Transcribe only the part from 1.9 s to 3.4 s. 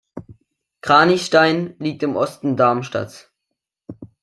im Osten Darmstadts.